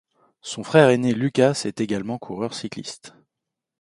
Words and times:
Son 0.41 0.63
frère 0.63 0.89
aîné 0.89 1.13
Lukas 1.13 1.61
est 1.65 1.79
également 1.79 2.17
coureur 2.17 2.55
cycliste. 2.55 3.13